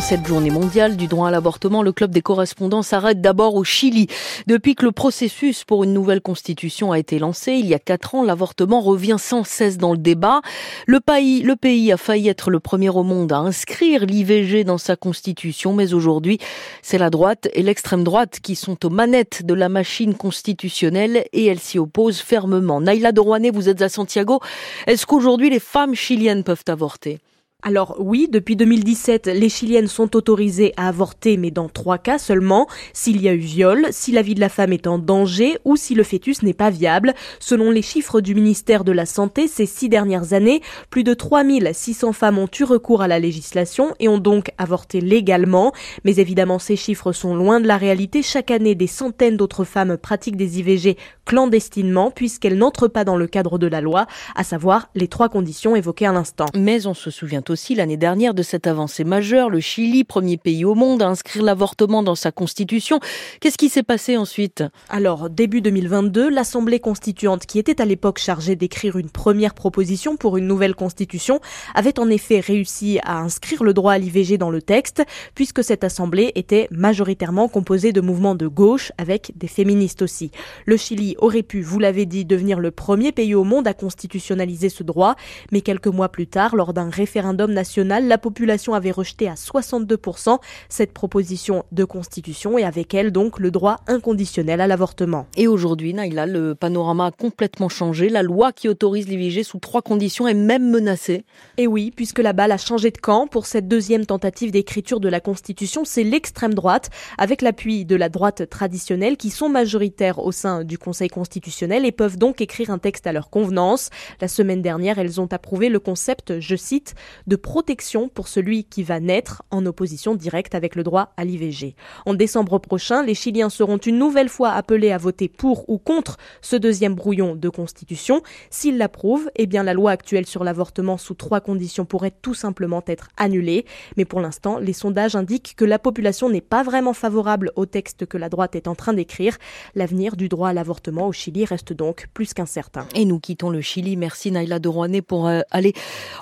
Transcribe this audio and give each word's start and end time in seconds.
en 0.00 0.02
cette 0.02 0.26
journée 0.26 0.50
mondiale 0.50 0.96
du 0.96 1.08
droit 1.08 1.28
à 1.28 1.30
l'avortement, 1.30 1.82
le 1.82 1.92
club 1.92 2.10
des 2.10 2.22
correspondants 2.22 2.80
s'arrête 2.80 3.20
d'abord 3.20 3.54
au 3.54 3.64
Chili. 3.64 4.06
Depuis 4.46 4.74
que 4.74 4.86
le 4.86 4.92
processus 4.92 5.62
pour 5.64 5.84
une 5.84 5.92
nouvelle 5.92 6.22
constitution 6.22 6.90
a 6.90 6.98
été 6.98 7.18
lancé 7.18 7.52
il 7.52 7.66
y 7.66 7.74
a 7.74 7.78
quatre 7.78 8.14
ans, 8.14 8.22
l'avortement 8.22 8.80
revient 8.80 9.16
sans 9.18 9.44
cesse 9.44 9.76
dans 9.76 9.92
le 9.92 9.98
débat. 9.98 10.40
Le 10.86 11.00
pays, 11.00 11.42
le 11.42 11.54
pays 11.54 11.92
a 11.92 11.98
failli 11.98 12.28
être 12.28 12.48
le 12.48 12.60
premier 12.60 12.88
au 12.88 13.02
monde 13.02 13.30
à 13.30 13.36
inscrire 13.36 14.06
l'IVG 14.06 14.64
dans 14.64 14.78
sa 14.78 14.96
constitution, 14.96 15.74
mais 15.74 15.92
aujourd'hui, 15.92 16.38
c'est 16.80 16.96
la 16.96 17.10
droite 17.10 17.48
et 17.52 17.62
l'extrême 17.62 18.02
droite 18.02 18.40
qui 18.40 18.56
sont 18.56 18.86
aux 18.86 18.90
manettes 18.90 19.44
de 19.44 19.52
la 19.52 19.68
machine 19.68 20.14
constitutionnelle 20.14 21.26
et 21.34 21.44
elles 21.44 21.60
s'y 21.60 21.78
opposent 21.78 22.20
fermement. 22.20 22.80
Naïla 22.80 23.12
Dorouane, 23.12 23.50
vous 23.50 23.68
êtes 23.68 23.82
à 23.82 23.90
Santiago. 23.90 24.40
Est-ce 24.86 25.04
qu'aujourd'hui 25.04 25.50
les 25.50 25.60
femmes 25.60 25.94
chiliennes 25.94 26.42
peuvent 26.42 26.64
avorter? 26.68 27.18
Alors 27.62 27.96
oui, 27.98 28.28
depuis 28.30 28.56
2017, 28.56 29.26
les 29.26 29.48
Chiliennes 29.50 29.86
sont 29.86 30.16
autorisées 30.16 30.72
à 30.78 30.88
avorter, 30.88 31.36
mais 31.36 31.50
dans 31.50 31.68
trois 31.68 31.98
cas 31.98 32.18
seulement, 32.18 32.66
s'il 32.94 33.20
y 33.20 33.28
a 33.28 33.34
eu 33.34 33.38
viol, 33.38 33.86
si 33.90 34.12
la 34.12 34.22
vie 34.22 34.34
de 34.34 34.40
la 34.40 34.48
femme 34.48 34.72
est 34.72 34.86
en 34.86 34.98
danger 34.98 35.58
ou 35.64 35.76
si 35.76 35.94
le 35.94 36.02
fœtus 36.02 36.42
n'est 36.42 36.54
pas 36.54 36.70
viable. 36.70 37.14
Selon 37.38 37.70
les 37.70 37.82
chiffres 37.82 38.22
du 38.22 38.34
ministère 38.34 38.82
de 38.82 38.92
la 38.92 39.04
Santé, 39.04 39.46
ces 39.46 39.66
six 39.66 39.90
dernières 39.90 40.32
années, 40.32 40.62
plus 40.88 41.04
de 41.04 41.12
3600 41.12 42.12
femmes 42.12 42.38
ont 42.38 42.48
eu 42.58 42.64
recours 42.64 43.02
à 43.02 43.08
la 43.08 43.18
législation 43.18 43.94
et 44.00 44.08
ont 44.08 44.18
donc 44.18 44.52
avorté 44.56 45.00
légalement. 45.00 45.72
Mais 46.04 46.16
évidemment, 46.16 46.58
ces 46.58 46.76
chiffres 46.76 47.12
sont 47.12 47.34
loin 47.34 47.60
de 47.60 47.66
la 47.66 47.76
réalité. 47.76 48.22
Chaque 48.22 48.50
année, 48.50 48.74
des 48.74 48.86
centaines 48.86 49.36
d'autres 49.36 49.64
femmes 49.64 49.98
pratiquent 49.98 50.36
des 50.36 50.60
IVG 50.60 50.96
clandestinement 51.26 52.10
puisqu'elles 52.10 52.56
n'entrent 52.56 52.88
pas 52.88 53.04
dans 53.04 53.16
le 53.16 53.26
cadre 53.26 53.58
de 53.58 53.66
la 53.66 53.80
loi, 53.80 54.06
à 54.34 54.44
savoir 54.44 54.88
les 54.94 55.08
trois 55.08 55.28
conditions 55.28 55.76
évoquées 55.76 56.06
à 56.06 56.12
l'instant. 56.12 56.46
Mais 56.56 56.86
on 56.86 56.94
se 56.94 57.10
souvient 57.10 57.42
aussi 57.50 57.74
l'année 57.74 57.96
dernière 57.96 58.34
de 58.34 58.42
cette 58.42 58.66
avancée 58.66 59.04
majeure. 59.04 59.50
Le 59.50 59.60
Chili, 59.60 60.04
premier 60.04 60.36
pays 60.36 60.64
au 60.64 60.74
monde 60.74 61.02
à 61.02 61.08
inscrire 61.08 61.42
l'avortement 61.42 62.02
dans 62.02 62.14
sa 62.14 62.32
constitution. 62.32 63.00
Qu'est-ce 63.40 63.58
qui 63.58 63.68
s'est 63.68 63.82
passé 63.82 64.16
ensuite? 64.16 64.62
Alors, 64.88 65.28
début 65.28 65.60
2022, 65.60 66.30
l'Assemblée 66.30 66.80
constituante, 66.80 67.46
qui 67.46 67.58
était 67.58 67.82
à 67.82 67.84
l'époque 67.84 68.18
chargée 68.18 68.56
d'écrire 68.56 68.96
une 68.96 69.10
première 69.10 69.54
proposition 69.54 70.16
pour 70.16 70.36
une 70.36 70.46
nouvelle 70.46 70.74
constitution, 70.74 71.40
avait 71.74 71.98
en 71.98 72.08
effet 72.08 72.40
réussi 72.40 72.98
à 73.02 73.18
inscrire 73.18 73.64
le 73.64 73.74
droit 73.74 73.92
à 73.92 73.98
l'IVG 73.98 74.38
dans 74.38 74.50
le 74.50 74.62
texte, 74.62 75.02
puisque 75.34 75.64
cette 75.64 75.84
Assemblée 75.84 76.32
était 76.34 76.68
majoritairement 76.70 77.48
composée 77.48 77.92
de 77.92 78.00
mouvements 78.00 78.34
de 78.34 78.46
gauche, 78.46 78.92
avec 78.98 79.32
des 79.36 79.48
féministes 79.48 80.02
aussi. 80.02 80.30
Le 80.66 80.76
Chili 80.76 81.16
aurait 81.18 81.42
pu, 81.42 81.62
vous 81.62 81.78
l'avez 81.78 82.06
dit, 82.06 82.24
devenir 82.24 82.60
le 82.60 82.70
premier 82.70 83.12
pays 83.12 83.34
au 83.34 83.44
monde 83.44 83.66
à 83.66 83.74
constitutionnaliser 83.74 84.68
ce 84.68 84.82
droit, 84.82 85.16
mais 85.52 85.62
quelques 85.62 85.86
mois 85.88 86.10
plus 86.10 86.26
tard, 86.26 86.54
lors 86.54 86.72
d'un 86.72 86.90
référendum 86.90 87.39
national, 87.48 88.06
la 88.06 88.18
population 88.18 88.74
avait 88.74 88.90
rejeté 88.90 89.28
à 89.28 89.34
62% 89.34 90.38
cette 90.68 90.92
proposition 90.92 91.64
de 91.72 91.84
constitution 91.84 92.58
et 92.58 92.64
avec 92.64 92.94
elle 92.94 93.10
donc 93.10 93.38
le 93.38 93.50
droit 93.50 93.78
inconditionnel 93.86 94.60
à 94.60 94.66
l'avortement. 94.66 95.26
Et 95.36 95.46
aujourd'hui, 95.46 95.94
Naïla, 95.94 96.26
le 96.26 96.54
panorama 96.54 97.06
a 97.06 97.10
complètement 97.10 97.68
changé. 97.68 98.08
La 98.08 98.22
loi 98.22 98.52
qui 98.52 98.68
autorise 98.68 99.08
l'IVG 99.08 99.42
sous 99.42 99.58
trois 99.58 99.82
conditions 99.82 100.28
est 100.28 100.34
même 100.34 100.70
menacée. 100.70 101.24
Et 101.56 101.66
oui, 101.66 101.92
puisque 101.94 102.18
la 102.18 102.32
balle 102.32 102.52
a 102.52 102.58
changé 102.58 102.90
de 102.90 102.98
camp 102.98 103.26
pour 103.26 103.46
cette 103.46 103.68
deuxième 103.68 104.06
tentative 104.06 104.50
d'écriture 104.50 105.00
de 105.00 105.08
la 105.08 105.20
Constitution, 105.20 105.84
c'est 105.84 106.04
l'extrême 106.04 106.54
droite, 106.54 106.90
avec 107.18 107.42
l'appui 107.42 107.84
de 107.84 107.96
la 107.96 108.08
droite 108.08 108.48
traditionnelle, 108.48 109.16
qui 109.16 109.30
sont 109.30 109.48
majoritaires 109.48 110.18
au 110.18 110.32
sein 110.32 110.64
du 110.64 110.78
Conseil 110.78 111.08
constitutionnel 111.08 111.84
et 111.84 111.92
peuvent 111.92 112.18
donc 112.18 112.40
écrire 112.40 112.70
un 112.70 112.78
texte 112.78 113.06
à 113.06 113.12
leur 113.12 113.30
convenance. 113.30 113.90
La 114.20 114.28
semaine 114.28 114.62
dernière, 114.62 114.98
elles 114.98 115.20
ont 115.20 115.28
approuvé 115.30 115.68
le 115.68 115.80
concept, 115.80 116.40
je 116.40 116.56
cite, 116.56 116.94
de 117.30 117.36
protection 117.36 118.08
pour 118.08 118.26
celui 118.26 118.64
qui 118.64 118.82
va 118.82 118.98
naître 118.98 119.44
en 119.52 119.64
opposition 119.64 120.16
directe 120.16 120.56
avec 120.56 120.74
le 120.74 120.82
droit 120.82 121.12
à 121.16 121.24
l'IVG. 121.24 121.76
En 122.04 122.14
décembre 122.14 122.58
prochain, 122.58 123.04
les 123.04 123.14
Chiliens 123.14 123.50
seront 123.50 123.76
une 123.76 123.98
nouvelle 123.98 124.28
fois 124.28 124.50
appelés 124.50 124.90
à 124.90 124.98
voter 124.98 125.28
pour 125.28 125.70
ou 125.70 125.78
contre 125.78 126.16
ce 126.42 126.56
deuxième 126.56 126.96
brouillon 126.96 127.36
de 127.36 127.48
constitution. 127.48 128.22
S'ils 128.50 128.78
l'approuvent, 128.78 129.30
eh 129.36 129.46
bien 129.46 129.62
la 129.62 129.74
loi 129.74 129.92
actuelle 129.92 130.26
sur 130.26 130.42
l'avortement 130.42 130.98
sous 130.98 131.14
trois 131.14 131.40
conditions 131.40 131.84
pourrait 131.84 132.12
tout 132.20 132.34
simplement 132.34 132.82
être 132.88 133.08
annulée. 133.16 133.64
Mais 133.96 134.04
pour 134.04 134.20
l'instant, 134.20 134.58
les 134.58 134.72
sondages 134.72 135.14
indiquent 135.14 135.54
que 135.56 135.64
la 135.64 135.78
population 135.78 136.28
n'est 136.28 136.40
pas 136.40 136.64
vraiment 136.64 136.94
favorable 136.94 137.52
au 137.54 137.64
texte 137.64 138.06
que 138.06 138.18
la 138.18 138.28
droite 138.28 138.56
est 138.56 138.66
en 138.66 138.74
train 138.74 138.92
d'écrire. 138.92 139.36
L'avenir 139.76 140.16
du 140.16 140.28
droit 140.28 140.48
à 140.48 140.52
l'avortement 140.52 141.06
au 141.06 141.12
Chili 141.12 141.44
reste 141.44 141.72
donc 141.72 142.08
plus 142.12 142.34
qu'incertain. 142.34 142.86
Et 142.96 143.04
nous 143.04 143.20
quittons 143.20 143.50
le 143.50 143.60
Chili. 143.60 143.96
Merci 143.96 144.32
Naila 144.32 144.58
de 144.58 145.00
pour 145.00 145.28
euh, 145.28 145.42
aller 145.50 145.74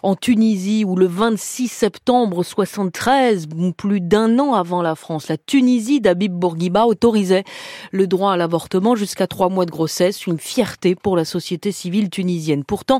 en 0.02 0.14
Tunisie 0.14 0.84
où 0.84 0.97
le 0.98 1.06
26 1.06 1.68
septembre 1.68 2.42
73, 2.42 3.46
plus 3.76 4.00
d'un 4.00 4.40
an 4.40 4.54
avant 4.54 4.82
la 4.82 4.96
France, 4.96 5.28
la 5.28 5.36
Tunisie 5.36 6.00
d'Abib 6.00 6.32
Bourguiba 6.32 6.86
autorisait 6.86 7.44
le 7.92 8.08
droit 8.08 8.32
à 8.32 8.36
l'avortement 8.36 8.96
jusqu'à 8.96 9.28
trois 9.28 9.48
mois 9.48 9.64
de 9.64 9.70
grossesse, 9.70 10.26
une 10.26 10.40
fierté 10.40 10.96
pour 10.96 11.16
la 11.16 11.24
société 11.24 11.70
civile 11.70 12.10
tunisienne. 12.10 12.64
Pourtant, 12.64 12.98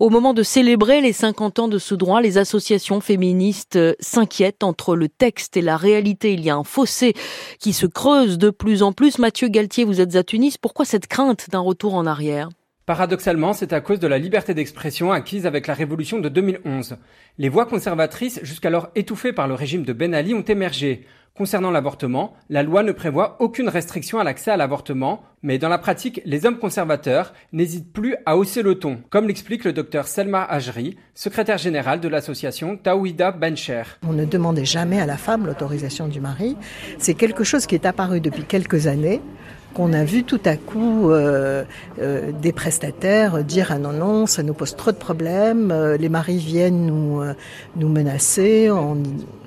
au 0.00 0.08
moment 0.08 0.32
de 0.32 0.42
célébrer 0.42 1.02
les 1.02 1.12
50 1.12 1.58
ans 1.58 1.68
de 1.68 1.78
ce 1.78 1.94
droit, 1.94 2.22
les 2.22 2.38
associations 2.38 3.02
féministes 3.02 3.78
s'inquiètent 4.00 4.64
entre 4.64 4.96
le 4.96 5.10
texte 5.10 5.58
et 5.58 5.62
la 5.62 5.76
réalité. 5.76 6.32
Il 6.32 6.40
y 6.42 6.48
a 6.48 6.56
un 6.56 6.64
fossé 6.64 7.12
qui 7.60 7.74
se 7.74 7.84
creuse 7.84 8.38
de 8.38 8.48
plus 8.48 8.82
en 8.82 8.92
plus. 8.92 9.18
Mathieu 9.18 9.48
Galtier, 9.48 9.84
vous 9.84 10.00
êtes 10.00 10.16
à 10.16 10.24
Tunis. 10.24 10.56
Pourquoi 10.56 10.86
cette 10.86 11.08
crainte 11.08 11.50
d'un 11.50 11.60
retour 11.60 11.94
en 11.94 12.06
arrière? 12.06 12.48
Paradoxalement, 12.86 13.54
c'est 13.54 13.72
à 13.72 13.80
cause 13.80 13.98
de 13.98 14.06
la 14.06 14.18
liberté 14.18 14.52
d'expression 14.52 15.10
acquise 15.10 15.46
avec 15.46 15.66
la 15.66 15.72
révolution 15.72 16.18
de 16.18 16.28
2011. 16.28 16.98
Les 17.38 17.48
voix 17.48 17.64
conservatrices, 17.64 18.40
jusqu'alors 18.42 18.90
étouffées 18.94 19.32
par 19.32 19.48
le 19.48 19.54
régime 19.54 19.84
de 19.84 19.94
Ben 19.94 20.14
Ali, 20.14 20.34
ont 20.34 20.42
émergé. 20.42 21.06
Concernant 21.34 21.70
l'avortement, 21.70 22.34
la 22.50 22.62
loi 22.62 22.82
ne 22.82 22.92
prévoit 22.92 23.38
aucune 23.40 23.70
restriction 23.70 24.18
à 24.18 24.24
l'accès 24.24 24.50
à 24.50 24.58
l'avortement, 24.58 25.22
mais 25.42 25.58
dans 25.58 25.70
la 25.70 25.78
pratique, 25.78 26.20
les 26.26 26.44
hommes 26.44 26.58
conservateurs 26.58 27.32
n'hésitent 27.52 27.90
plus 27.90 28.16
à 28.26 28.36
hausser 28.36 28.62
le 28.62 28.74
ton, 28.74 29.00
comme 29.08 29.28
l'explique 29.28 29.64
le 29.64 29.72
docteur 29.72 30.06
Selma 30.06 30.44
Ajri, 30.44 30.96
secrétaire 31.14 31.58
général 31.58 32.00
de 32.00 32.08
l'association 32.08 32.76
Tawhida 32.76 33.32
Bencher. 33.32 33.82
On 34.06 34.12
ne 34.12 34.26
demandait 34.26 34.66
jamais 34.66 35.00
à 35.00 35.06
la 35.06 35.16
femme 35.16 35.46
l'autorisation 35.46 36.06
du 36.06 36.20
mari. 36.20 36.56
C'est 36.98 37.14
quelque 37.14 37.44
chose 37.44 37.66
qui 37.66 37.74
est 37.74 37.86
apparu 37.86 38.20
depuis 38.20 38.44
quelques 38.44 38.86
années 38.86 39.22
qu'on 39.74 39.92
a 39.92 40.04
vu 40.04 40.24
tout 40.24 40.40
à 40.44 40.56
coup 40.56 41.10
euh, 41.10 41.64
euh, 42.00 42.32
des 42.32 42.52
prestataires 42.52 43.44
dire 43.44 43.70
ah 43.70 43.78
non 43.78 43.92
non 43.92 44.26
ça 44.26 44.42
nous 44.42 44.54
pose 44.54 44.76
trop 44.76 44.92
de 44.92 44.96
problèmes, 44.96 45.70
euh, 45.70 45.96
les 45.96 46.08
maris 46.08 46.38
viennent 46.38 46.86
nous 46.86 47.22
nous 47.76 47.88
menacer 47.88 48.70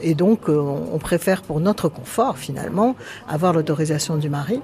et 0.02 0.16
donc 0.16 0.50
on 0.50 0.98
préfère 1.00 1.42
pour 1.42 1.60
notre 1.60 1.90
confort 1.90 2.38
finalement 2.38 2.96
avoir 3.28 3.54
l'autorisation 3.54 4.18
du 4.18 4.30
mari. 4.30 4.62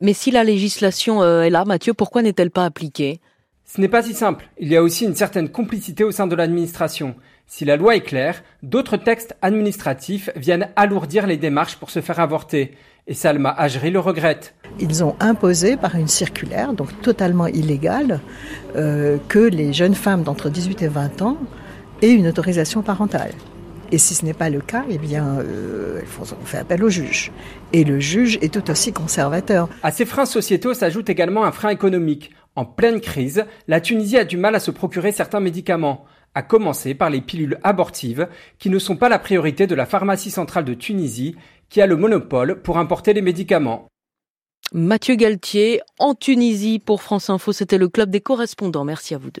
Mais 0.00 0.12
si 0.12 0.30
la 0.30 0.44
législation 0.44 1.24
est 1.24 1.50
là, 1.50 1.64
Mathieu, 1.64 1.94
pourquoi 1.94 2.22
n'est-elle 2.22 2.50
pas 2.50 2.64
appliquée? 2.64 3.20
Ce 3.64 3.80
n'est 3.80 3.88
pas 3.88 4.02
si 4.02 4.14
simple. 4.14 4.48
Il 4.58 4.68
y 4.68 4.76
a 4.76 4.82
aussi 4.82 5.04
une 5.04 5.14
certaine 5.14 5.48
complicité 5.48 6.04
au 6.04 6.12
sein 6.12 6.26
de 6.26 6.36
l'administration. 6.36 7.16
Si 7.48 7.64
la 7.64 7.76
loi 7.76 7.94
est 7.94 8.00
claire, 8.00 8.42
d'autres 8.64 8.96
textes 8.96 9.36
administratifs 9.40 10.30
viennent 10.34 10.68
alourdir 10.74 11.28
les 11.28 11.36
démarches 11.36 11.76
pour 11.76 11.90
se 11.90 12.00
faire 12.00 12.18
avorter. 12.18 12.72
Et 13.06 13.14
Salma 13.14 13.50
Ajri 13.50 13.92
le 13.92 14.00
regrette. 14.00 14.54
Ils 14.80 15.04
ont 15.04 15.14
imposé 15.20 15.76
par 15.76 15.94
une 15.94 16.08
circulaire, 16.08 16.72
donc 16.72 17.00
totalement 17.02 17.46
illégale, 17.46 18.20
euh, 18.74 19.18
que 19.28 19.38
les 19.38 19.72
jeunes 19.72 19.94
femmes 19.94 20.24
d'entre 20.24 20.50
18 20.50 20.82
et 20.82 20.88
20 20.88 21.22
ans 21.22 21.38
aient 22.02 22.12
une 22.12 22.26
autorisation 22.26 22.82
parentale. 22.82 23.30
Et 23.92 23.98
si 23.98 24.14
ce 24.14 24.24
n'est 24.24 24.34
pas 24.34 24.50
le 24.50 24.60
cas, 24.60 24.84
eh 24.90 24.98
bien, 24.98 25.38
euh, 25.38 26.00
on 26.20 26.44
fait 26.44 26.58
appel 26.58 26.82
au 26.82 26.88
juge. 26.88 27.30
Et 27.72 27.84
le 27.84 28.00
juge 28.00 28.40
est 28.42 28.52
tout 28.52 28.68
aussi 28.72 28.92
conservateur. 28.92 29.68
À 29.84 29.92
ces 29.92 30.04
freins 30.04 30.26
sociétaux 30.26 30.74
s'ajoute 30.74 31.08
également 31.08 31.44
un 31.44 31.52
frein 31.52 31.68
économique. 31.68 32.32
En 32.56 32.64
pleine 32.64 33.00
crise, 33.00 33.44
la 33.68 33.80
Tunisie 33.80 34.18
a 34.18 34.24
du 34.24 34.36
mal 34.36 34.56
à 34.56 34.60
se 34.60 34.72
procurer 34.72 35.12
certains 35.12 35.40
médicaments 35.40 36.06
à 36.36 36.42
commencer 36.42 36.94
par 36.94 37.08
les 37.08 37.22
pilules 37.22 37.58
abortives, 37.64 38.28
qui 38.58 38.68
ne 38.68 38.78
sont 38.78 38.96
pas 38.96 39.08
la 39.08 39.18
priorité 39.18 39.66
de 39.66 39.74
la 39.74 39.86
pharmacie 39.86 40.30
centrale 40.30 40.66
de 40.66 40.74
Tunisie, 40.74 41.34
qui 41.70 41.80
a 41.80 41.86
le 41.86 41.96
monopole 41.96 42.60
pour 42.60 42.76
importer 42.76 43.14
les 43.14 43.22
médicaments. 43.22 43.88
Mathieu 44.72 45.14
Galtier, 45.14 45.80
en 45.98 46.14
Tunisie 46.14 46.78
pour 46.78 47.00
France 47.00 47.30
Info, 47.30 47.52
c'était 47.52 47.78
le 47.78 47.88
club 47.88 48.10
des 48.10 48.20
correspondants. 48.20 48.84
Merci 48.84 49.14
à 49.14 49.18
vous 49.18 49.30
deux. 49.30 49.34